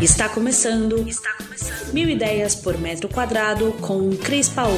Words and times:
Está 0.00 0.28
começando. 0.28 1.08
Está 1.08 1.34
começando. 1.34 1.92
Mil 1.92 2.08
ideias 2.08 2.54
por 2.54 2.78
metro 2.78 3.08
quadrado 3.08 3.72
com 3.80 4.10
Cris 4.16 4.48
Paola. 4.48 4.76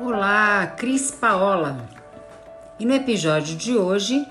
Olá, 0.00 0.68
Cris 0.76 1.10
Paola. 1.10 1.78
E 2.78 2.86
no 2.86 2.94
episódio 2.94 3.56
de 3.56 3.76
hoje, 3.76 4.24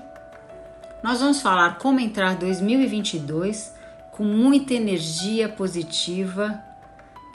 nós 1.02 1.20
vamos 1.20 1.42
falar 1.42 1.76
como 1.76 2.00
entrar 2.00 2.34
2022 2.36 3.74
com 4.10 4.24
muita 4.24 4.72
energia 4.72 5.50
positiva 5.50 6.66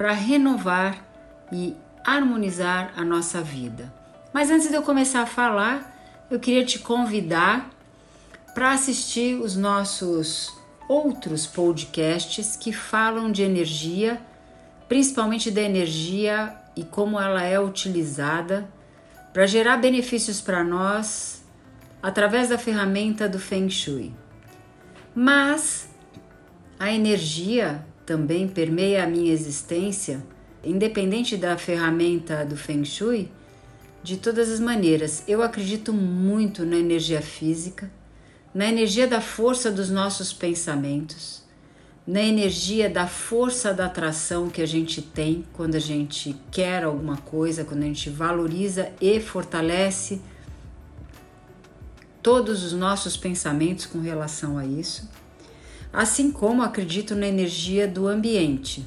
para 0.04 0.12
renovar 0.12 1.02
e 1.50 1.78
harmonizar 2.04 2.92
a 2.98 3.06
nossa 3.06 3.42
vida. 3.42 3.94
Mas 4.34 4.52
antes 4.52 4.68
de 4.68 4.76
eu 4.76 4.84
começar 4.84 5.22
a 5.22 5.26
falar, 5.26 5.96
eu 6.30 6.42
queria 6.42 6.66
te 6.66 6.78
convidar 6.78 7.70
para 8.54 8.74
assistir 8.74 9.36
os 9.36 9.56
nossos 9.56 10.54
outros 10.90 11.48
podcasts 11.48 12.58
que 12.58 12.74
falam 12.74 13.32
de 13.32 13.44
energia, 13.44 14.22
principalmente 14.90 15.50
da 15.50 15.62
energia 15.62 16.54
e 16.76 16.84
como 16.84 17.18
ela 17.18 17.42
é 17.42 17.58
utilizada 17.58 18.70
para 19.32 19.48
gerar 19.48 19.78
benefícios 19.78 20.42
para 20.42 20.66
nós 20.66 21.46
através 22.02 22.50
da 22.50 22.58
ferramenta 22.58 23.30
do 23.30 23.40
Feng 23.40 23.70
Shui. 23.70 24.14
Mas 25.16 25.88
a 26.78 26.92
energia 26.92 27.86
também 28.06 28.48
permeia 28.48 29.04
a 29.04 29.08
minha 29.08 29.32
existência, 29.32 30.24
independente 30.64 31.38
da 31.38 31.58
ferramenta 31.58 32.46
do 32.46 32.58
Feng 32.58 32.84
Shui, 32.84 33.32
de 34.04 34.18
todas 34.18 34.50
as 34.50 34.60
maneiras. 34.60 35.24
Eu 35.28 35.42
acredito 35.42 35.94
muito 35.94 36.66
na 36.66 36.78
energia 36.78 37.22
física, 37.22 37.90
na 38.54 38.68
energia 38.68 39.08
da 39.08 39.22
força 39.22 39.72
dos 39.72 39.90
nossos 39.90 40.34
pensamentos, 40.34 41.44
na 42.06 42.22
energia 42.22 42.90
da 42.90 43.08
força 43.08 43.74
da 43.74 43.86
atração 43.86 44.50
que 44.50 44.62
a 44.62 44.66
gente 44.66 45.02
tem 45.02 45.46
quando 45.54 45.76
a 45.76 45.80
gente 45.80 46.36
quer 46.52 46.84
alguma 46.84 47.18
coisa, 47.18 47.64
quando 47.64 47.84
a 47.84 47.86
gente 47.86 48.10
valoriza 48.10 48.92
e 49.00 49.22
fortalece 49.22 50.22
todos 52.22 52.64
os 52.64 52.74
nossos 52.74 53.16
pensamentos 53.16 53.86
com 53.86 54.00
relação 54.00 54.58
a 54.58 54.66
isso 54.66 55.10
assim 55.94 56.32
como 56.32 56.64
acredito 56.64 57.14
na 57.14 57.28
energia 57.28 57.88
do 57.88 58.08
ambiente. 58.08 58.84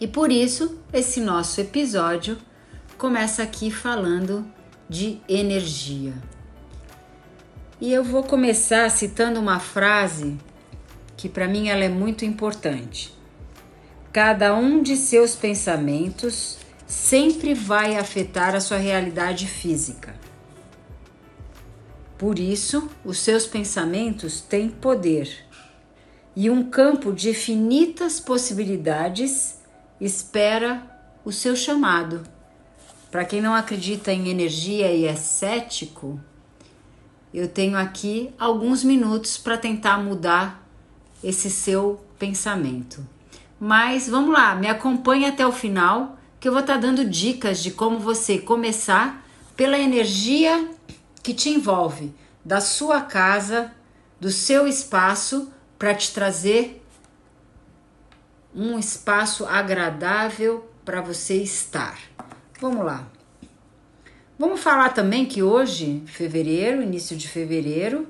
E 0.00 0.08
por 0.08 0.32
isso, 0.32 0.78
esse 0.92 1.20
nosso 1.20 1.60
episódio 1.60 2.38
começa 2.96 3.42
aqui 3.42 3.70
falando 3.70 4.46
de 4.88 5.20
energia. 5.28 6.14
E 7.80 7.92
eu 7.92 8.02
vou 8.02 8.22
começar 8.22 8.90
citando 8.90 9.38
uma 9.38 9.60
frase 9.60 10.38
que 11.16 11.28
para 11.28 11.46
mim 11.46 11.68
ela 11.68 11.84
é 11.84 11.88
muito 11.88 12.24
importante. 12.24 13.12
Cada 14.12 14.54
um 14.54 14.82
de 14.82 14.96
seus 14.96 15.36
pensamentos 15.36 16.58
sempre 16.86 17.52
vai 17.52 17.96
afetar 17.96 18.54
a 18.54 18.60
sua 18.60 18.78
realidade 18.78 19.46
física. 19.46 20.14
Por 22.16 22.38
isso, 22.38 22.88
os 23.04 23.18
seus 23.18 23.46
pensamentos 23.46 24.40
têm 24.40 24.68
poder 24.68 25.47
e 26.40 26.48
um 26.48 26.62
campo 26.62 27.12
de 27.12 27.30
infinitas 27.30 28.20
possibilidades 28.20 29.58
espera 30.00 30.80
o 31.24 31.32
seu 31.32 31.56
chamado. 31.56 32.22
Para 33.10 33.24
quem 33.24 33.42
não 33.42 33.56
acredita 33.56 34.12
em 34.12 34.28
energia 34.28 34.92
e 34.92 35.04
é 35.04 35.16
cético, 35.16 36.20
eu 37.34 37.48
tenho 37.48 37.76
aqui 37.76 38.30
alguns 38.38 38.84
minutos 38.84 39.36
para 39.36 39.58
tentar 39.58 39.98
mudar 39.98 40.64
esse 41.24 41.50
seu 41.50 42.00
pensamento. 42.20 43.04
Mas 43.58 44.08
vamos 44.08 44.32
lá, 44.32 44.54
me 44.54 44.68
acompanhe 44.68 45.26
até 45.26 45.44
o 45.44 45.50
final, 45.50 46.20
que 46.38 46.46
eu 46.46 46.52
vou 46.52 46.60
estar 46.60 46.74
tá 46.74 46.80
dando 46.80 47.04
dicas 47.04 47.60
de 47.60 47.72
como 47.72 47.98
você 47.98 48.38
começar 48.38 49.26
pela 49.56 49.76
energia 49.76 50.70
que 51.20 51.34
te 51.34 51.50
envolve, 51.50 52.14
da 52.44 52.60
sua 52.60 53.00
casa, 53.00 53.72
do 54.20 54.30
seu 54.30 54.68
espaço 54.68 55.52
para 55.78 55.94
te 55.94 56.12
trazer 56.12 56.82
um 58.54 58.78
espaço 58.78 59.46
agradável 59.46 60.68
para 60.84 61.00
você 61.00 61.34
estar. 61.34 61.98
Vamos 62.60 62.84
lá. 62.84 63.08
Vamos 64.38 64.60
falar 64.60 64.90
também 64.90 65.26
que 65.26 65.42
hoje, 65.42 66.02
fevereiro, 66.06 66.82
início 66.82 67.16
de 67.16 67.28
fevereiro 67.28 68.08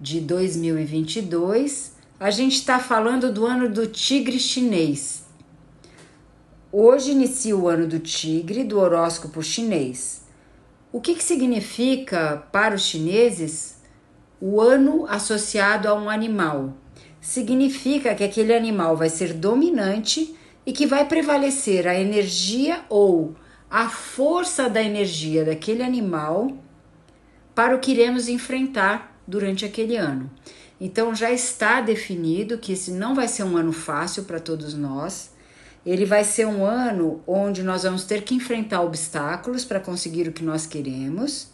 de 0.00 0.20
2022, 0.20 1.94
a 2.18 2.30
gente 2.30 2.54
está 2.54 2.78
falando 2.78 3.32
do 3.32 3.46
ano 3.46 3.68
do 3.68 3.86
tigre 3.86 4.38
chinês. 4.38 5.24
Hoje 6.72 7.10
inicia 7.10 7.56
o 7.56 7.68
ano 7.68 7.86
do 7.86 7.98
tigre 7.98 8.64
do 8.64 8.78
horóscopo 8.78 9.42
chinês. 9.42 10.22
O 10.92 11.00
que, 11.00 11.14
que 11.14 11.24
significa 11.24 12.46
para 12.52 12.74
os 12.74 12.82
chineses 12.82 13.79
o 14.40 14.60
ano 14.60 15.06
associado 15.06 15.86
a 15.88 15.94
um 15.94 16.08
animal. 16.08 16.74
Significa 17.20 18.14
que 18.14 18.24
aquele 18.24 18.54
animal 18.54 18.96
vai 18.96 19.10
ser 19.10 19.34
dominante 19.34 20.34
e 20.64 20.72
que 20.72 20.86
vai 20.86 21.06
prevalecer 21.06 21.86
a 21.86 21.94
energia 21.94 22.84
ou 22.88 23.34
a 23.70 23.88
força 23.88 24.68
da 24.68 24.82
energia 24.82 25.44
daquele 25.44 25.82
animal 25.82 26.50
para 27.54 27.76
o 27.76 27.78
que 27.78 27.90
iremos 27.90 28.28
enfrentar 28.28 29.20
durante 29.26 29.64
aquele 29.64 29.96
ano. 29.96 30.30
Então 30.80 31.14
já 31.14 31.30
está 31.30 31.82
definido 31.82 32.56
que 32.56 32.72
esse 32.72 32.90
não 32.90 33.14
vai 33.14 33.28
ser 33.28 33.44
um 33.44 33.56
ano 33.56 33.72
fácil 33.72 34.24
para 34.24 34.40
todos 34.40 34.72
nós. 34.72 35.32
Ele 35.84 36.06
vai 36.06 36.24
ser 36.24 36.46
um 36.46 36.64
ano 36.64 37.22
onde 37.26 37.62
nós 37.62 37.82
vamos 37.82 38.04
ter 38.04 38.22
que 38.22 38.34
enfrentar 38.34 38.80
obstáculos 38.80 39.64
para 39.64 39.78
conseguir 39.78 40.26
o 40.26 40.32
que 40.32 40.42
nós 40.42 40.66
queremos. 40.66 41.48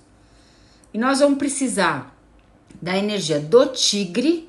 E 0.95 0.99
nós 0.99 1.19
vamos 1.19 1.39
precisar 1.39 2.16
da 2.81 2.97
energia 2.97 3.41
do 3.41 3.67
tigre 3.67 4.49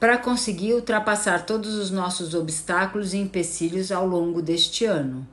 para 0.00 0.18
conseguir 0.18 0.74
ultrapassar 0.74 1.46
todos 1.46 1.74
os 1.74 1.90
nossos 1.90 2.34
obstáculos 2.34 3.14
e 3.14 3.18
empecilhos 3.18 3.92
ao 3.92 4.06
longo 4.06 4.42
deste 4.42 4.84
ano. 4.84 5.26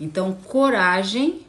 Então, 0.00 0.32
coragem 0.32 1.44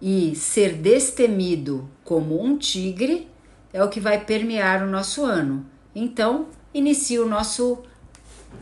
e 0.00 0.34
ser 0.36 0.74
destemido 0.74 1.88
como 2.04 2.40
um 2.42 2.56
tigre 2.56 3.28
é 3.72 3.82
o 3.82 3.88
que 3.88 4.00
vai 4.00 4.24
permear 4.24 4.82
o 4.82 4.90
nosso 4.90 5.24
ano. 5.24 5.66
Então, 5.94 6.46
inicio 6.72 7.24
o 7.24 7.28
nosso 7.28 7.82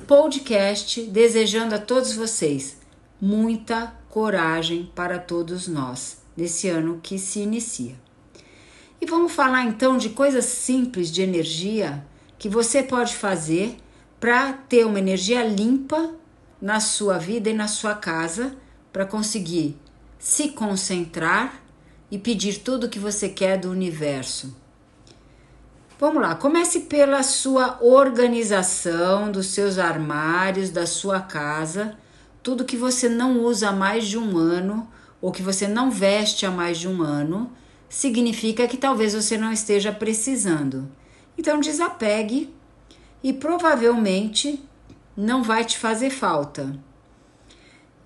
podcast 0.06 1.02
desejando 1.02 1.74
a 1.74 1.78
todos 1.78 2.14
vocês 2.14 2.78
muita 3.20 3.94
coragem 4.08 4.90
para 4.94 5.19
todos 5.19 5.69
nós 5.69 6.19
nesse 6.36 6.69
ano 6.69 6.98
que 7.02 7.19
se 7.19 7.40
inicia. 7.40 7.94
E 9.02 9.04
vamos 9.04 9.32
falar 9.32 9.64
então 9.64 9.98
de 9.98 10.10
coisas 10.10 10.44
simples 10.44 11.10
de 11.10 11.22
energia 11.22 12.06
que 12.38 12.48
você 12.48 12.84
pode 12.84 13.16
fazer 13.16 13.76
para 14.20 14.52
ter 14.52 14.86
uma 14.86 15.00
energia 15.00 15.42
limpa 15.42 16.14
na 16.60 16.78
sua 16.78 17.18
vida 17.18 17.50
e 17.50 17.52
na 17.52 17.66
sua 17.66 17.96
casa, 17.96 18.54
para 18.92 19.04
conseguir 19.04 19.76
se 20.20 20.50
concentrar 20.50 21.60
e 22.12 22.16
pedir 22.16 22.60
tudo 22.60 22.86
o 22.86 22.88
que 22.88 23.00
você 23.00 23.28
quer 23.28 23.58
do 23.58 23.72
universo. 23.72 24.56
Vamos 25.98 26.22
lá, 26.22 26.36
comece 26.36 26.82
pela 26.82 27.24
sua 27.24 27.78
organização 27.82 29.32
dos 29.32 29.46
seus 29.49 29.81
armários, 29.81 30.70
da 30.70 30.87
sua 30.87 31.20
casa, 31.20 31.99
tudo 32.40 32.64
que 32.64 32.76
você 32.76 33.08
não 33.08 33.40
usa 33.40 33.70
há 33.70 33.72
mais 33.72 34.06
de 34.06 34.16
um 34.16 34.38
ano 34.38 34.88
ou 35.20 35.32
que 35.32 35.43
você 35.43 35.66
não 35.66 35.90
veste 35.90 36.46
há 36.46 36.52
mais 36.52 36.78
de 36.78 36.87
um 36.87 37.02
ano 37.02 37.50
significa 37.92 38.66
que 38.66 38.78
talvez 38.78 39.12
você 39.12 39.36
não 39.36 39.52
esteja 39.52 39.92
precisando. 39.92 40.88
Então 41.36 41.60
desapegue 41.60 42.52
e 43.22 43.34
provavelmente 43.34 44.64
não 45.14 45.42
vai 45.42 45.62
te 45.62 45.76
fazer 45.76 46.08
falta. 46.08 46.74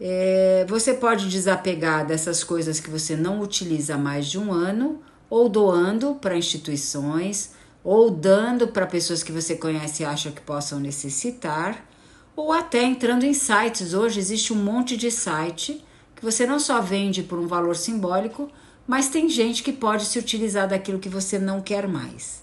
É, 0.01 0.67
você 0.69 0.93
pode 0.93 1.29
desapegar 1.31 2.05
dessas 2.05 2.43
coisas 2.43 2.81
que 2.81 2.91
você 2.91 3.15
não 3.15 3.41
utiliza 3.41 3.95
há 3.95 3.99
mais 3.99 4.27
de 4.27 4.41
um 4.41 4.53
ano, 4.53 5.01
ou 5.31 5.49
doando 5.49 6.17
para 6.17 6.37
instituições, 6.37 7.53
ou 7.85 8.11
dando 8.11 8.67
para 8.67 8.87
pessoas 8.87 9.23
que 9.23 9.31
você 9.31 9.55
conhece 9.55 10.03
e 10.03 10.07
acha 10.07 10.33
que 10.33 10.41
possam 10.41 10.81
necessitar, 10.81 11.87
ou 12.35 12.53
até 12.53 12.83
entrando 12.83 13.23
em 13.23 13.33
sites. 13.33 13.95
Hoje 13.95 14.19
existe 14.19 14.53
um 14.53 14.57
monte 14.57 14.97
de 14.97 15.13
site 15.13 15.85
que 16.17 16.25
você 16.25 16.45
não 16.45 16.59
só 16.59 16.81
vende 16.81 17.23
por 17.23 17.39
um 17.39 17.47
valor 17.47 17.77
simbólico, 17.77 18.51
mas 18.87 19.09
tem 19.09 19.29
gente 19.29 19.63
que 19.63 19.73
pode 19.73 20.05
se 20.05 20.19
utilizar 20.19 20.69
daquilo 20.69 20.99
que 20.99 21.09
você 21.09 21.39
não 21.39 21.61
quer 21.61 21.89
mais. 21.89 22.43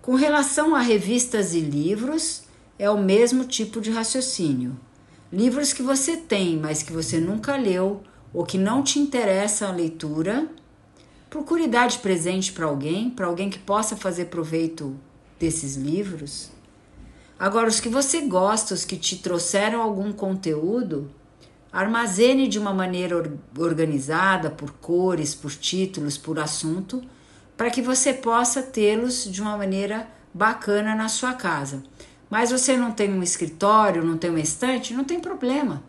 Com 0.00 0.14
relação 0.14 0.74
a 0.74 0.80
revistas 0.80 1.52
e 1.54 1.60
livros, 1.60 2.44
é 2.78 2.88
o 2.88 2.96
mesmo 2.96 3.44
tipo 3.44 3.80
de 3.80 3.90
raciocínio. 3.90 4.78
Livros 5.32 5.72
que 5.72 5.82
você 5.82 6.16
tem, 6.16 6.56
mas 6.56 6.82
que 6.82 6.92
você 6.92 7.18
nunca 7.20 7.56
leu 7.56 8.02
ou 8.32 8.44
que 8.44 8.56
não 8.56 8.82
te 8.82 8.98
interessa 8.98 9.66
a 9.66 9.72
leitura, 9.72 10.48
procure 11.28 11.66
dar 11.66 11.88
de 11.88 11.98
presente 11.98 12.52
para 12.52 12.66
alguém, 12.66 13.10
para 13.10 13.26
alguém 13.26 13.50
que 13.50 13.58
possa 13.58 13.96
fazer 13.96 14.26
proveito 14.26 14.96
desses 15.38 15.76
livros. 15.76 16.50
Agora, 17.38 17.68
os 17.68 17.80
que 17.80 17.88
você 17.88 18.22
gosta, 18.22 18.74
os 18.74 18.84
que 18.84 18.96
te 18.96 19.18
trouxeram 19.18 19.80
algum 19.82 20.12
conteúdo, 20.12 21.10
armazene 21.72 22.48
de 22.48 22.58
uma 22.58 22.72
maneira 22.72 23.16
organizada, 23.56 24.50
por 24.50 24.72
cores, 24.72 25.34
por 25.34 25.52
títulos, 25.52 26.16
por 26.16 26.38
assunto, 26.38 27.02
para 27.56 27.70
que 27.70 27.82
você 27.82 28.12
possa 28.12 28.62
tê-los 28.62 29.24
de 29.24 29.42
uma 29.42 29.56
maneira 29.56 30.08
bacana 30.32 30.94
na 30.94 31.08
sua 31.08 31.34
casa. 31.34 31.82
Mas 32.30 32.50
você 32.50 32.76
não 32.76 32.92
tem 32.92 33.12
um 33.12 33.22
escritório, 33.22 34.04
não 34.04 34.16
tem 34.16 34.30
uma 34.30 34.40
estante, 34.40 34.94
não 34.94 35.04
tem 35.04 35.18
problema. 35.18 35.82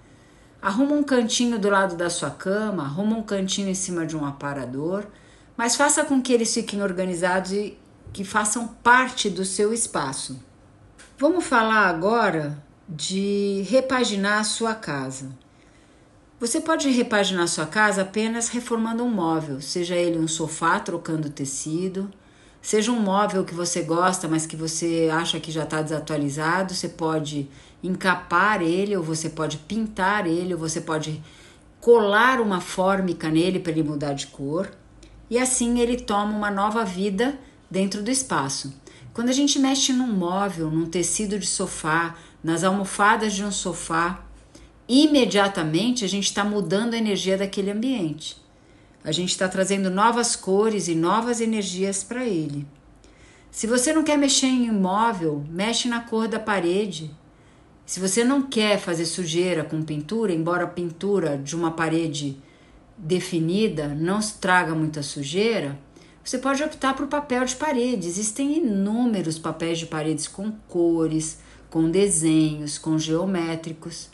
Arruma 0.62 0.94
um 0.94 1.04
cantinho 1.04 1.60
do 1.60 1.70
lado 1.70 1.96
da 1.96 2.10
sua 2.10 2.32
cama, 2.32 2.84
arruma 2.84 3.18
um 3.18 3.24
cantinho 3.24 3.70
em 3.70 3.74
cima 3.74 4.06
de 4.06 4.16
um 4.16 4.26
aparador, 4.26 5.06
mas 5.56 5.76
faça 5.76 6.04
com 6.04 6.22
que 6.22 6.34
eles 6.34 6.54
fiquem 6.54 6.82
organizados 6.82 7.52
e 7.52 7.78
que 8.12 8.24
façam 8.24 8.68
parte 8.68 9.30
do 9.30 9.46
seu 9.46 9.74
espaço. 9.74 10.40
Vamos 11.18 11.46
falar 11.46 11.88
agora 11.88 12.62
de 12.88 13.66
repaginar 13.70 14.40
a 14.40 14.44
sua 14.44 14.74
casa. 14.74 15.30
Você 16.40 16.62
pode 16.62 16.90
repaginar 16.90 17.48
sua 17.48 17.66
casa 17.66 18.04
apenas 18.04 18.48
reformando 18.48 19.04
um 19.04 19.10
móvel, 19.10 19.62
seja 19.62 19.96
ele 19.96 20.18
um 20.18 20.28
sofá 20.28 20.80
trocando 20.80 21.30
tecido, 21.30 22.10
Seja 22.62 22.92
um 22.92 23.00
móvel 23.00 23.46
que 23.46 23.54
você 23.54 23.82
gosta, 23.82 24.28
mas 24.28 24.46
que 24.46 24.56
você 24.56 25.10
acha 25.12 25.40
que 25.40 25.52
já 25.52 25.64
está 25.64 25.82
desatualizado, 25.82 26.74
você 26.74 26.90
pode 26.90 27.50
encapar 27.82 28.62
ele, 28.62 28.96
ou 28.98 29.04
você 29.04 29.30
pode 29.30 29.58
pintar 29.58 30.28
ele, 30.28 30.54
ou 30.54 30.60
você 30.60 30.82
pode 30.82 31.24
colar 31.80 32.42
uma 32.42 32.60
fórmica 32.60 33.30
nele 33.30 33.60
para 33.60 33.72
ele 33.72 33.84
mudar 33.84 34.14
de 34.14 34.28
cor. 34.28 34.70
E 35.30 35.38
assim 35.40 35.80
ele 35.80 35.96
toma 35.96 36.36
uma 36.36 36.52
nova 36.52 36.84
vida 36.84 37.40
dentro 37.72 38.04
do 38.04 38.12
espaço. 38.12 38.74
Quando 39.14 39.30
a 39.30 39.34
gente 39.34 39.58
mexe 39.58 39.94
num 39.94 40.12
móvel, 40.12 40.70
num 40.70 40.86
tecido 40.86 41.40
de 41.40 41.48
sofá, 41.48 42.16
nas 42.44 42.64
almofadas 42.64 43.34
de 43.34 43.44
um 43.44 43.52
sofá, 43.52 44.20
imediatamente 44.90 46.04
a 46.04 46.08
gente 46.08 46.26
está 46.26 46.44
mudando 46.44 46.96
a 46.96 46.98
energia 46.98 47.38
daquele 47.38 47.70
ambiente. 47.70 48.36
A 49.04 49.12
gente 49.12 49.30
está 49.30 49.48
trazendo 49.48 49.90
novas 49.92 50.36
cores 50.36 50.88
e 50.88 50.96
novas 50.96 51.40
energias 51.40 52.04
para 52.04 52.26
ele. 52.26 52.66
Se 53.52 53.68
você 53.68 53.94
não 53.94 54.04
quer 54.04 54.18
mexer 54.18 54.48
em 54.48 54.66
imóvel, 54.66 55.46
mexe 55.48 55.88
na 55.88 56.02
cor 56.02 56.28
da 56.28 56.40
parede. 56.40 57.12
Se 57.86 58.00
você 58.00 58.24
não 58.24 58.42
quer 58.42 58.80
fazer 58.80 59.06
sujeira 59.06 59.64
com 59.64 59.82
pintura, 59.84 60.34
embora 60.34 60.64
a 60.64 60.68
pintura 60.68 61.38
de 61.38 61.56
uma 61.56 61.72
parede 61.72 62.38
definida 62.98 63.88
não 63.88 64.20
traga 64.20 64.76
muita 64.76 65.02
sujeira, 65.02 65.80
você 66.24 66.38
pode 66.38 66.62
optar 66.62 66.96
por 66.96 67.08
papel 67.08 67.46
de 67.46 67.56
parede. 67.56 68.08
Existem 68.08 68.58
inúmeros 68.58 69.40
papéis 69.40 69.80
de 69.80 69.86
paredes 69.86 70.28
com 70.28 70.52
cores, 70.68 71.40
com 71.70 71.90
desenhos, 71.90 72.78
com 72.78 73.00
geométricos. 73.00 74.10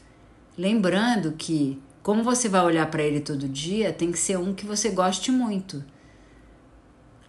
Lembrando 0.57 1.34
que 1.34 1.81
como 2.06 2.24
você 2.24 2.48
vai 2.48 2.63
olhar 2.63 2.86
para 2.92 3.02
ele 3.02 3.19
todo 3.19 3.50
dia, 3.50 3.92
tem 3.92 4.12
que 4.12 4.19
ser 4.19 4.38
um 4.38 4.54
que 4.54 4.63
você 4.63 4.90
goste 4.90 5.31
muito. 5.31 5.84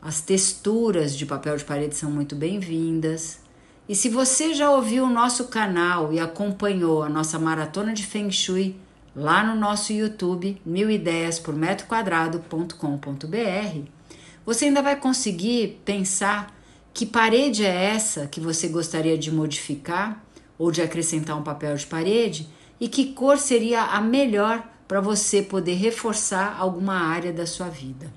As 0.02 0.20
texturas 0.20 1.17
de 1.17 1.25
papel 1.25 1.56
de 1.56 1.64
parede 1.64 1.96
são 1.96 2.11
muito 2.11 2.37
bem-vindas. 2.37 3.40
E 3.88 3.94
se 3.96 4.11
você 4.11 4.52
já 4.52 4.70
ouviu 4.70 5.05
o 5.05 5.11
nosso 5.11 5.46
canal 5.46 6.12
e 6.12 6.20
acompanhou 6.20 7.02
a 7.02 7.08
nossa 7.08 7.38
maratona 7.38 7.94
de 7.94 8.05
Feng 8.05 8.31
Shui 8.31 8.76
lá 9.14 9.43
no 9.43 9.58
nosso 9.58 9.94
YouTube, 9.94 10.61
mil 10.64 10.90
ideias 10.90 11.38
por 11.38 11.55
metro 11.55 11.87
quadrado.com.br, 11.87 13.81
você 14.44 14.67
ainda 14.67 14.82
vai 14.82 14.96
conseguir 14.96 15.81
pensar 15.84 16.55
que 16.93 17.06
parede 17.06 17.64
é 17.64 17.87
essa 17.87 18.26
que 18.26 18.40
você 18.40 18.69
gostaria 18.69 19.17
de 19.17 19.32
modificar 19.32 20.22
ou 20.58 20.70
de 20.70 20.82
acrescentar 20.82 21.37
um 21.37 21.43
papel 21.43 21.75
de 21.75 21.87
parede 21.87 22.55
e 22.81 22.88
que 22.88 23.12
cor 23.12 23.38
seria 23.38 23.82
a 23.82 24.00
melhor 24.00 24.62
para 24.87 25.00
você 25.00 25.43
poder 25.43 25.75
reforçar 25.75 26.56
alguma 26.58 26.94
área 26.94 27.32
da 27.32 27.46
sua 27.46 27.69
vida. 27.69 28.11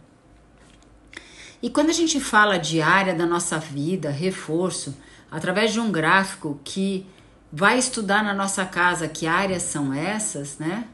E 1.61 1.69
quando 1.69 1.89
a 1.89 1.93
gente 1.93 2.19
fala 2.19 2.57
de 2.57 2.81
área 2.81 3.13
da 3.13 3.25
nossa 3.25 3.57
vida, 3.57 4.09
reforço, 4.09 4.95
através 5.29 5.73
de 5.73 5.79
um 5.79 5.91
gráfico 5.91 6.59
que 6.63 7.05
vai 7.51 7.77
estudar 7.77 8.23
na 8.23 8.33
nossa 8.33 8.65
casa 8.65 9.07
que 9.07 9.27
áreas 9.27 9.63
são 9.63 9.93
essas, 9.93 10.57
né? 10.57 10.87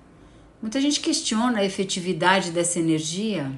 Muita 0.61 0.81
gente 0.81 0.99
questiona 0.99 1.59
a 1.59 1.65
efetividade 1.65 2.49
dessa 2.49 2.79
energia, 2.79 3.51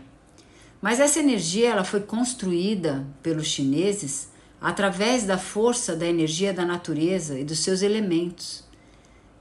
mas 0.82 1.00
essa 1.00 1.20
energia 1.20 1.70
ela 1.70 1.84
foi 1.84 2.02
construída 2.02 3.06
pelos 3.24 3.48
chineses 3.48 4.30
através 4.60 5.24
da 5.24 5.38
força 5.38 5.96
da 5.96 6.06
energia 6.06 6.54
da 6.54 6.66
natureza 6.66 7.40
e 7.40 7.46
dos 7.46 7.60
seus 7.60 7.82
elementos. 7.82 8.67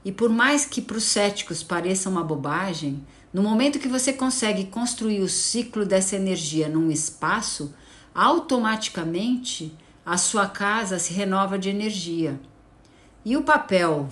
E 0.07 0.11
por 0.13 0.29
mais 0.29 0.65
que 0.65 0.81
para 0.81 0.95
os 0.95 1.03
céticos 1.03 1.61
pareça 1.61 2.09
uma 2.09 2.23
bobagem, 2.23 3.05
no 3.33 3.43
momento 3.43 3.77
que 3.77 3.89
você 3.89 4.13
consegue 4.13 4.67
construir 4.67 5.19
o 5.19 5.27
ciclo 5.27 5.85
dessa 5.85 6.15
energia 6.15 6.69
num 6.69 6.89
espaço, 6.89 7.73
automaticamente 8.15 9.75
a 10.05 10.15
sua 10.15 10.47
casa 10.47 10.97
se 10.97 11.11
renova 11.11 11.59
de 11.59 11.67
energia. 11.67 12.39
E 13.25 13.35
o 13.35 13.43
papel 13.43 14.07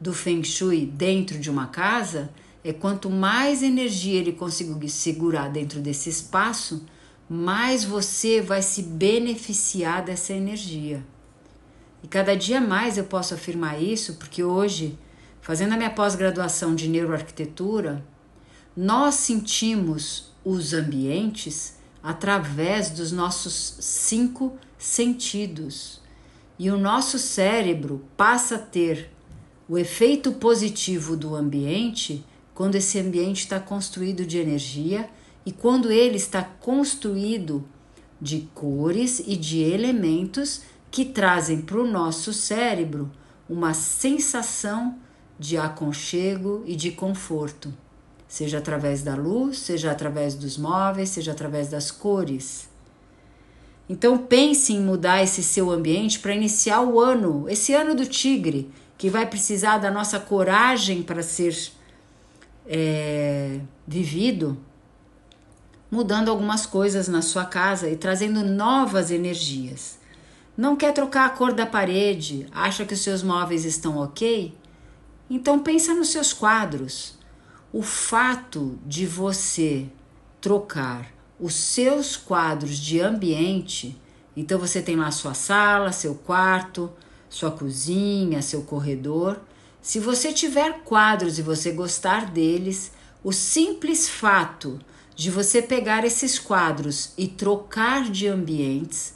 do 0.00 0.12
Feng 0.12 0.42
Shui 0.42 0.84
dentro 0.84 1.38
de 1.38 1.48
uma 1.48 1.68
casa 1.68 2.28
é 2.64 2.72
quanto 2.72 3.08
mais 3.08 3.62
energia 3.62 4.18
ele 4.18 4.32
conseguir 4.32 4.88
segurar 4.88 5.48
dentro 5.48 5.78
desse 5.78 6.10
espaço, 6.10 6.84
mais 7.30 7.84
você 7.84 8.40
vai 8.40 8.62
se 8.62 8.82
beneficiar 8.82 10.04
dessa 10.04 10.32
energia. 10.32 11.06
E 12.02 12.08
cada 12.08 12.36
dia 12.36 12.60
mais 12.60 12.98
eu 12.98 13.04
posso 13.04 13.32
afirmar 13.32 13.80
isso, 13.80 14.14
porque 14.14 14.42
hoje 14.42 14.98
fazendo 15.46 15.74
a 15.74 15.76
minha 15.76 15.90
pós-graduação 15.90 16.74
de 16.74 16.88
neuroarquitetura, 16.88 18.04
nós 18.76 19.14
sentimos 19.14 20.32
os 20.44 20.74
ambientes 20.74 21.76
através 22.02 22.90
dos 22.90 23.12
nossos 23.12 23.76
cinco 23.78 24.58
sentidos. 24.76 26.00
E 26.58 26.68
o 26.68 26.76
nosso 26.76 27.16
cérebro 27.16 28.04
passa 28.16 28.56
a 28.56 28.58
ter 28.58 29.08
o 29.68 29.78
efeito 29.78 30.32
positivo 30.32 31.16
do 31.16 31.36
ambiente 31.36 32.24
quando 32.52 32.74
esse 32.74 32.98
ambiente 32.98 33.42
está 33.42 33.60
construído 33.60 34.26
de 34.26 34.38
energia 34.38 35.08
e 35.44 35.52
quando 35.52 35.92
ele 35.92 36.16
está 36.16 36.42
construído 36.42 37.64
de 38.20 38.48
cores 38.52 39.22
e 39.24 39.36
de 39.36 39.60
elementos 39.60 40.62
que 40.90 41.04
trazem 41.04 41.62
para 41.62 41.80
o 41.80 41.86
nosso 41.86 42.32
cérebro 42.32 43.12
uma 43.48 43.74
sensação 43.74 44.98
de 45.38 45.56
aconchego 45.56 46.62
e 46.66 46.74
de 46.74 46.92
conforto, 46.92 47.72
seja 48.26 48.58
através 48.58 49.02
da 49.02 49.14
luz, 49.14 49.58
seja 49.58 49.90
através 49.90 50.34
dos 50.34 50.56
móveis, 50.56 51.10
seja 51.10 51.32
através 51.32 51.68
das 51.68 51.90
cores. 51.90 52.68
Então 53.88 54.18
pense 54.18 54.72
em 54.72 54.80
mudar 54.80 55.22
esse 55.22 55.42
seu 55.42 55.70
ambiente 55.70 56.18
para 56.18 56.34
iniciar 56.34 56.82
o 56.82 56.98
ano, 56.98 57.48
esse 57.48 57.72
ano 57.72 57.94
do 57.94 58.04
tigre, 58.04 58.70
que 58.98 59.10
vai 59.10 59.26
precisar 59.26 59.78
da 59.78 59.90
nossa 59.90 60.18
coragem 60.18 61.02
para 61.02 61.22
ser 61.22 61.54
é, 62.66 63.60
vivido, 63.86 64.58
mudando 65.90 66.30
algumas 66.30 66.66
coisas 66.66 67.06
na 67.06 67.22
sua 67.22 67.44
casa 67.44 67.88
e 67.88 67.96
trazendo 67.96 68.42
novas 68.42 69.10
energias. 69.10 69.98
Não 70.56 70.74
quer 70.74 70.92
trocar 70.92 71.26
a 71.26 71.30
cor 71.30 71.52
da 71.52 71.66
parede? 71.66 72.46
Acha 72.50 72.84
que 72.84 72.94
os 72.94 73.00
seus 73.00 73.22
móveis 73.22 73.64
estão 73.64 73.98
ok? 73.98 74.52
Então 75.28 75.58
pensa 75.58 75.92
nos 75.94 76.10
seus 76.10 76.32
quadros. 76.32 77.14
O 77.72 77.82
fato 77.82 78.78
de 78.86 79.06
você 79.06 79.86
trocar 80.40 81.12
os 81.38 81.54
seus 81.54 82.16
quadros 82.16 82.78
de 82.78 83.00
ambiente, 83.00 84.00
então 84.36 84.58
você 84.58 84.80
tem 84.80 84.96
lá 84.96 85.10
sua 85.10 85.34
sala, 85.34 85.92
seu 85.92 86.14
quarto, 86.14 86.90
sua 87.28 87.50
cozinha, 87.50 88.40
seu 88.40 88.62
corredor. 88.62 89.38
Se 89.82 89.98
você 89.98 90.32
tiver 90.32 90.80
quadros 90.84 91.38
e 91.38 91.42
você 91.42 91.72
gostar 91.72 92.30
deles, 92.30 92.92
o 93.22 93.32
simples 93.32 94.08
fato 94.08 94.78
de 95.14 95.30
você 95.30 95.60
pegar 95.60 96.04
esses 96.04 96.38
quadros 96.38 97.12
e 97.18 97.26
trocar 97.26 98.10
de 98.10 98.28
ambientes, 98.28 99.14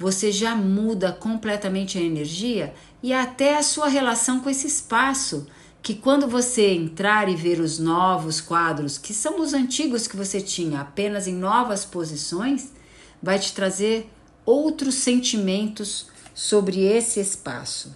você 0.00 0.32
já 0.32 0.56
muda 0.56 1.12
completamente 1.12 1.98
a 1.98 2.00
energia 2.00 2.72
e 3.02 3.12
até 3.12 3.58
a 3.58 3.62
sua 3.62 3.86
relação 3.86 4.40
com 4.40 4.48
esse 4.48 4.66
espaço, 4.66 5.46
que 5.82 5.94
quando 5.94 6.26
você 6.26 6.70
entrar 6.70 7.28
e 7.28 7.36
ver 7.36 7.60
os 7.60 7.78
novos 7.78 8.40
quadros, 8.40 8.96
que 8.96 9.12
são 9.12 9.38
os 9.42 9.52
antigos 9.52 10.06
que 10.06 10.16
você 10.16 10.40
tinha, 10.40 10.80
apenas 10.80 11.28
em 11.28 11.34
novas 11.34 11.84
posições, 11.84 12.72
vai 13.22 13.38
te 13.38 13.52
trazer 13.52 14.10
outros 14.46 14.94
sentimentos 14.94 16.08
sobre 16.34 16.80
esse 16.80 17.20
espaço. 17.20 17.94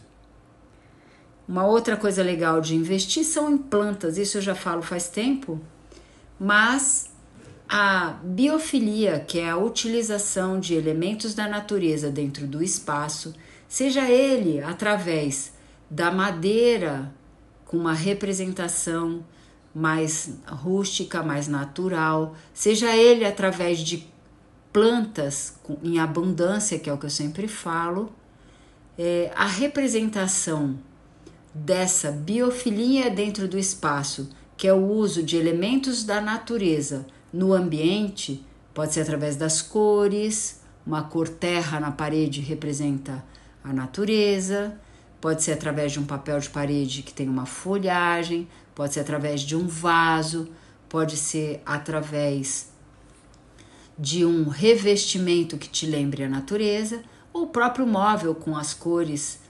Uma 1.48 1.64
outra 1.64 1.96
coisa 1.96 2.22
legal 2.22 2.60
de 2.60 2.76
investir 2.76 3.24
são 3.24 3.50
em 3.50 3.56
plantas, 3.56 4.18
isso 4.18 4.36
eu 4.36 4.42
já 4.42 4.54
falo 4.54 4.82
faz 4.82 5.08
tempo, 5.08 5.58
mas 6.38 7.13
a 7.68 8.18
biofilia, 8.22 9.20
que 9.20 9.38
é 9.38 9.50
a 9.50 9.56
utilização 9.56 10.60
de 10.60 10.74
elementos 10.74 11.34
da 11.34 11.48
natureza 11.48 12.10
dentro 12.10 12.46
do 12.46 12.62
espaço, 12.62 13.34
seja 13.68 14.08
ele 14.08 14.62
através 14.62 15.52
da 15.90 16.10
madeira 16.10 17.12
com 17.64 17.76
uma 17.76 17.94
representação 17.94 19.24
mais 19.74 20.38
rústica, 20.46 21.22
mais 21.22 21.48
natural, 21.48 22.36
seja 22.52 22.94
ele 22.94 23.24
através 23.24 23.80
de 23.80 24.06
plantas 24.72 25.54
em 25.82 25.98
abundância, 25.98 26.78
que 26.78 26.88
é 26.88 26.92
o 26.92 26.98
que 26.98 27.06
eu 27.06 27.10
sempre 27.10 27.48
falo, 27.48 28.12
é, 28.96 29.32
a 29.34 29.46
representação 29.46 30.78
dessa 31.52 32.10
biofilia 32.10 33.10
dentro 33.10 33.48
do 33.48 33.58
espaço, 33.58 34.28
que 34.56 34.68
é 34.68 34.72
o 34.72 34.84
uso 34.84 35.22
de 35.22 35.36
elementos 35.36 36.04
da 36.04 36.20
natureza 36.20 37.06
no 37.34 37.52
ambiente, 37.52 38.46
pode 38.72 38.94
ser 38.94 39.00
através 39.00 39.34
das 39.34 39.60
cores, 39.60 40.60
uma 40.86 41.02
cor 41.02 41.28
terra 41.28 41.80
na 41.80 41.90
parede 41.90 42.40
representa 42.40 43.24
a 43.64 43.72
natureza, 43.72 44.78
pode 45.20 45.42
ser 45.42 45.50
através 45.50 45.90
de 45.90 45.98
um 45.98 46.04
papel 46.04 46.38
de 46.38 46.48
parede 46.48 47.02
que 47.02 47.12
tem 47.12 47.28
uma 47.28 47.44
folhagem, 47.44 48.46
pode 48.72 48.94
ser 48.94 49.00
através 49.00 49.40
de 49.40 49.56
um 49.56 49.66
vaso, 49.66 50.48
pode 50.88 51.16
ser 51.16 51.60
através 51.66 52.70
de 53.98 54.24
um 54.24 54.48
revestimento 54.48 55.58
que 55.58 55.68
te 55.68 55.86
lembre 55.86 56.22
a 56.22 56.28
natureza, 56.28 57.02
ou 57.32 57.42
o 57.42 57.48
próprio 57.48 57.84
móvel 57.84 58.32
com 58.32 58.56
as 58.56 58.72
cores 58.72 59.40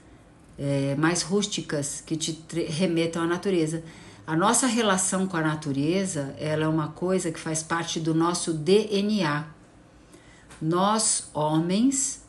é, 0.57 0.95
mais 0.97 1.21
rústicas 1.21 2.01
que 2.03 2.15
te 2.15 2.41
remetam 2.63 3.21
à 3.21 3.27
natureza. 3.27 3.83
A 4.27 4.35
nossa 4.35 4.65
relação 4.65 5.27
com 5.27 5.37
a 5.37 5.41
natureza 5.41 6.35
ela 6.39 6.63
é 6.63 6.67
uma 6.67 6.87
coisa 6.87 7.31
que 7.31 7.39
faz 7.39 7.61
parte 7.61 7.99
do 7.99 8.15
nosso 8.15 8.53
DNA. 8.53 9.45
Nós, 10.59 11.29
homens, 11.31 12.25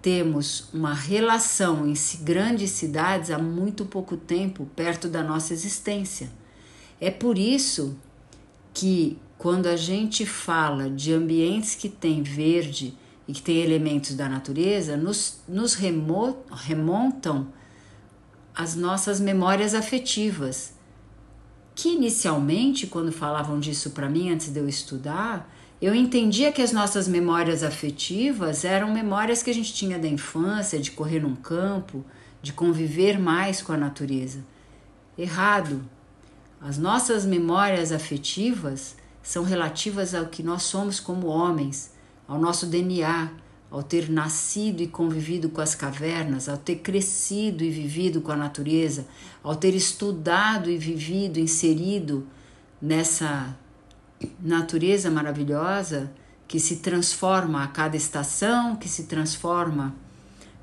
temos 0.00 0.68
uma 0.72 0.94
relação 0.94 1.86
em 1.86 1.94
grandes 2.22 2.70
cidades 2.70 3.30
há 3.30 3.38
muito 3.38 3.84
pouco 3.84 4.16
tempo, 4.16 4.64
perto 4.74 5.06
da 5.06 5.22
nossa 5.22 5.52
existência. 5.52 6.30
É 6.98 7.10
por 7.10 7.36
isso 7.36 7.94
que, 8.72 9.18
quando 9.36 9.66
a 9.66 9.76
gente 9.76 10.24
fala 10.24 10.88
de 10.88 11.12
ambientes 11.12 11.74
que 11.74 11.90
têm 11.90 12.22
verde 12.22 12.96
e 13.28 13.34
que 13.34 13.42
têm 13.42 13.62
elementos 13.62 14.14
da 14.14 14.28
natureza, 14.28 14.96
nos, 14.96 15.40
nos 15.46 15.74
remontam 15.74 17.48
as 18.54 18.74
nossas 18.76 19.20
memórias 19.20 19.74
afetivas. 19.74 20.73
Que 21.74 21.88
inicialmente, 21.88 22.86
quando 22.86 23.10
falavam 23.10 23.58
disso 23.58 23.90
para 23.90 24.08
mim 24.08 24.30
antes 24.30 24.48
de 24.48 24.60
eu 24.60 24.68
estudar, 24.68 25.50
eu 25.82 25.94
entendia 25.94 26.52
que 26.52 26.62
as 26.62 26.72
nossas 26.72 27.08
memórias 27.08 27.62
afetivas 27.62 28.64
eram 28.64 28.92
memórias 28.92 29.42
que 29.42 29.50
a 29.50 29.54
gente 29.54 29.74
tinha 29.74 29.98
da 29.98 30.08
infância, 30.08 30.78
de 30.78 30.92
correr 30.92 31.20
num 31.20 31.34
campo, 31.34 32.04
de 32.40 32.52
conviver 32.52 33.18
mais 33.18 33.60
com 33.60 33.72
a 33.72 33.76
natureza. 33.76 34.44
Errado. 35.18 35.82
As 36.60 36.78
nossas 36.78 37.26
memórias 37.26 37.92
afetivas 37.92 38.96
são 39.22 39.42
relativas 39.44 40.14
ao 40.14 40.26
que 40.26 40.42
nós 40.42 40.62
somos 40.62 41.00
como 41.00 41.26
homens, 41.26 41.92
ao 42.26 42.38
nosso 42.38 42.66
DNA, 42.66 43.30
ao 43.74 43.82
ter 43.82 44.08
nascido 44.08 44.82
e 44.82 44.86
convivido 44.86 45.48
com 45.48 45.60
as 45.60 45.74
cavernas, 45.74 46.48
ao 46.48 46.56
ter 46.56 46.76
crescido 46.76 47.64
e 47.64 47.70
vivido 47.70 48.20
com 48.20 48.30
a 48.30 48.36
natureza, 48.36 49.04
ao 49.42 49.56
ter 49.56 49.74
estudado 49.74 50.70
e 50.70 50.78
vivido, 50.78 51.40
inserido 51.40 52.24
nessa 52.80 53.58
natureza 54.38 55.10
maravilhosa 55.10 56.08
que 56.46 56.60
se 56.60 56.76
transforma 56.76 57.64
a 57.64 57.66
cada 57.66 57.96
estação, 57.96 58.76
que 58.76 58.88
se 58.88 59.06
transforma 59.06 59.92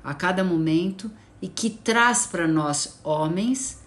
a 0.02 0.14
cada 0.14 0.42
momento 0.42 1.10
e 1.42 1.48
que 1.48 1.68
traz 1.68 2.24
para 2.24 2.48
nós 2.48 2.98
homens 3.04 3.78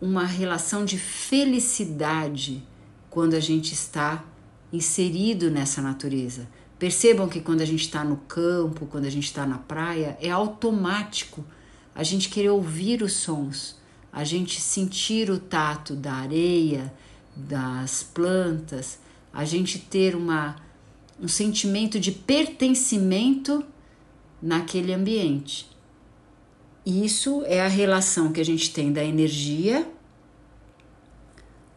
uma 0.00 0.24
relação 0.24 0.84
de 0.84 0.98
felicidade 0.98 2.66
quando 3.08 3.34
a 3.34 3.40
gente 3.40 3.74
está 3.74 4.24
inserido 4.72 5.52
nessa 5.52 5.80
natureza 5.80 6.48
Percebam 6.78 7.28
que 7.28 7.40
quando 7.40 7.60
a 7.60 7.64
gente 7.64 7.82
está 7.82 8.02
no 8.04 8.16
campo, 8.16 8.86
quando 8.86 9.04
a 9.04 9.10
gente 9.10 9.24
está 9.24 9.46
na 9.46 9.58
praia, 9.58 10.18
é 10.20 10.30
automático 10.30 11.44
a 11.94 12.02
gente 12.02 12.28
querer 12.28 12.50
ouvir 12.50 13.02
os 13.02 13.12
sons, 13.12 13.76
a 14.12 14.24
gente 14.24 14.60
sentir 14.60 15.30
o 15.30 15.38
tato 15.38 15.94
da 15.94 16.12
areia, 16.14 16.92
das 17.36 18.02
plantas, 18.02 18.98
a 19.32 19.44
gente 19.44 19.78
ter 19.78 20.16
uma, 20.16 20.56
um 21.20 21.28
sentimento 21.28 21.98
de 21.98 22.12
pertencimento 22.12 23.64
naquele 24.42 24.92
ambiente. 24.92 25.68
Isso 26.84 27.42
é 27.46 27.60
a 27.60 27.68
relação 27.68 28.32
que 28.32 28.40
a 28.40 28.44
gente 28.44 28.72
tem 28.72 28.92
da 28.92 29.02
energia 29.02 29.88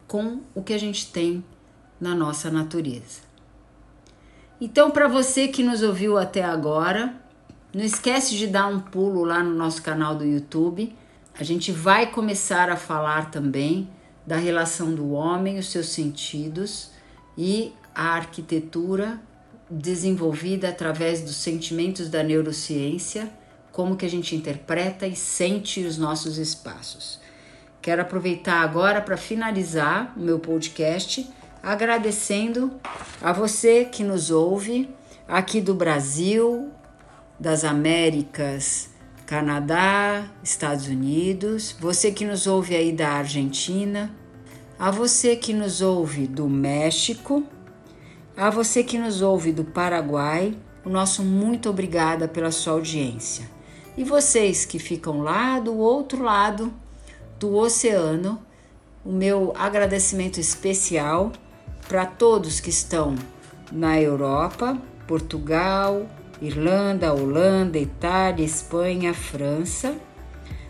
com 0.06 0.40
o 0.54 0.62
que 0.62 0.72
a 0.72 0.78
gente 0.78 1.10
tem 1.10 1.44
na 2.00 2.14
nossa 2.14 2.50
natureza. 2.50 3.27
Então, 4.60 4.90
para 4.90 5.06
você 5.06 5.46
que 5.46 5.62
nos 5.62 5.82
ouviu 5.82 6.18
até 6.18 6.42
agora, 6.42 7.14
não 7.72 7.84
esquece 7.84 8.34
de 8.34 8.48
dar 8.48 8.66
um 8.66 8.80
pulo 8.80 9.22
lá 9.22 9.42
no 9.42 9.54
nosso 9.54 9.80
canal 9.82 10.16
do 10.16 10.24
YouTube. 10.24 10.92
A 11.38 11.44
gente 11.44 11.70
vai 11.70 12.10
começar 12.10 12.68
a 12.68 12.76
falar 12.76 13.30
também 13.30 13.88
da 14.26 14.36
relação 14.36 14.92
do 14.92 15.12
homem, 15.12 15.58
os 15.58 15.70
seus 15.70 15.88
sentidos 15.90 16.90
e 17.36 17.72
a 17.94 18.16
arquitetura 18.16 19.20
desenvolvida 19.70 20.68
através 20.68 21.20
dos 21.20 21.36
sentimentos 21.36 22.08
da 22.08 22.22
neurociência, 22.22 23.30
como 23.70 23.96
que 23.96 24.04
a 24.04 24.10
gente 24.10 24.34
interpreta 24.34 25.06
e 25.06 25.14
sente 25.14 25.84
os 25.84 25.96
nossos 25.96 26.36
espaços. 26.36 27.20
Quero 27.80 28.02
aproveitar 28.02 28.60
agora 28.62 29.00
para 29.00 29.16
finalizar 29.16 30.12
o 30.16 30.20
meu 30.20 30.40
podcast 30.40 31.30
agradecendo 31.68 32.80
a 33.20 33.30
você 33.30 33.84
que 33.84 34.02
nos 34.02 34.30
ouve 34.30 34.88
aqui 35.28 35.60
do 35.60 35.74
Brasil, 35.74 36.70
das 37.38 37.62
Américas, 37.62 38.88
Canadá, 39.26 40.24
Estados 40.42 40.86
Unidos, 40.86 41.76
você 41.78 42.10
que 42.10 42.24
nos 42.24 42.46
ouve 42.46 42.74
aí 42.74 42.90
da 42.90 43.10
Argentina, 43.10 44.16
a 44.78 44.90
você 44.90 45.36
que 45.36 45.52
nos 45.52 45.82
ouve 45.82 46.26
do 46.26 46.48
México, 46.48 47.44
a 48.34 48.48
você 48.48 48.82
que 48.82 48.96
nos 48.96 49.20
ouve 49.20 49.52
do 49.52 49.62
Paraguai, 49.62 50.56
o 50.86 50.88
nosso 50.88 51.22
muito 51.22 51.68
obrigada 51.68 52.26
pela 52.26 52.50
sua 52.50 52.72
audiência. 52.72 53.46
E 53.94 54.02
vocês 54.04 54.64
que 54.64 54.78
ficam 54.78 55.20
lá 55.20 55.60
do 55.60 55.76
outro 55.76 56.22
lado 56.22 56.72
do 57.38 57.54
oceano, 57.54 58.40
o 59.04 59.12
meu 59.12 59.52
agradecimento 59.54 60.40
especial 60.40 61.30
para 61.88 62.04
todos 62.04 62.60
que 62.60 62.68
estão 62.68 63.16
na 63.72 63.98
Europa, 63.98 64.76
Portugal, 65.06 66.06
Irlanda, 66.40 67.12
Holanda, 67.12 67.78
Itália, 67.78 68.44
Espanha, 68.44 69.14
França. 69.14 69.96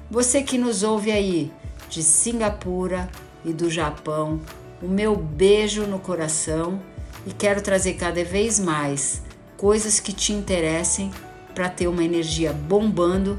Você 0.09 0.43
que 0.43 0.57
nos 0.57 0.83
ouve 0.83 1.11
aí 1.11 1.53
de 1.91 2.03
Singapura 2.03 3.09
e 3.45 3.53
do 3.53 3.69
Japão, 3.69 4.41
o 4.81 4.87
meu 4.87 5.17
beijo 5.17 5.83
no 5.83 5.99
coração 5.99 6.81
e 7.27 7.33
quero 7.33 7.61
trazer 7.61 7.95
cada 7.95 8.23
vez 8.25 8.61
mais 8.61 9.23
coisas 9.57 9.99
que 9.99 10.13
te 10.13 10.33
interessem 10.33 11.11
para 11.55 11.69
ter 11.69 11.89
uma 11.89 12.05
energia 12.05 12.53
bombando 12.53 13.39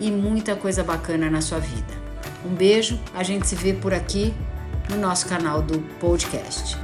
e 0.00 0.10
muita 0.10 0.54
coisa 0.54 0.84
bacana 0.84 1.28
na 1.28 1.40
sua 1.40 1.58
vida. 1.58 1.92
Um 2.46 2.54
beijo, 2.54 3.00
a 3.12 3.22
gente 3.22 3.46
se 3.46 3.56
vê 3.56 3.72
por 3.72 3.92
aqui 3.92 4.32
no 4.88 4.96
nosso 4.96 5.26
canal 5.26 5.62
do 5.62 5.80
podcast. 5.98 6.83